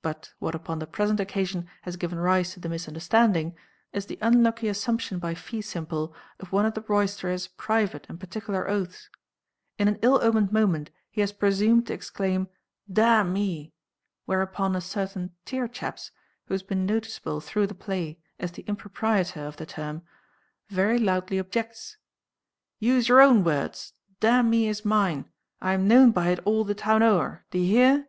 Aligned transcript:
But 0.00 0.32
what 0.38 0.54
upon 0.54 0.78
the 0.78 0.86
present 0.86 1.20
occasion 1.20 1.68
has 1.82 1.98
given 1.98 2.18
rise 2.18 2.54
to 2.54 2.60
the 2.60 2.68
misunderstanding, 2.70 3.58
is 3.92 4.06
the 4.06 4.16
unlucky 4.22 4.68
assumption 4.68 5.18
by 5.18 5.34
Feesimple 5.34 6.14
of 6.38 6.50
one 6.50 6.64
of 6.64 6.72
the 6.72 6.80
roysterers' 6.88 7.46
private 7.46 8.06
and 8.08 8.18
particular 8.18 8.66
oaths. 8.70 9.10
In 9.76 9.86
an 9.86 9.98
ill 10.00 10.18
omened 10.22 10.50
moment 10.50 10.90
he 11.10 11.20
has 11.20 11.32
presumed 11.34 11.86
to 11.88 11.92
exclaim, 11.92 12.48
"Damn 12.90 13.34
me!" 13.34 13.74
whereupon 14.24 14.74
a 14.74 14.80
certain 14.80 15.34
Tearchaps 15.44 16.10
who 16.46 16.54
has 16.54 16.62
been 16.62 16.86
noticeable 16.86 17.42
through 17.42 17.66
the 17.66 17.74
play 17.74 18.18
as 18.38 18.52
the 18.52 18.62
improprietor 18.62 19.46
of 19.46 19.58
the 19.58 19.66
term, 19.66 20.00
very 20.70 20.98
loudly 20.98 21.36
objects 21.38 21.98
"Use 22.78 23.10
your 23.10 23.20
own 23.20 23.44
words, 23.44 23.92
damn 24.20 24.48
me 24.48 24.68
is 24.68 24.86
mine; 24.86 25.30
I 25.60 25.74
am 25.74 25.86
known 25.86 26.12
by 26.12 26.28
it 26.30 26.38
all 26.46 26.64
the 26.64 26.74
town 26.74 27.02
o'er. 27.02 27.44
D'ye 27.50 27.66
hear?" 27.68 28.08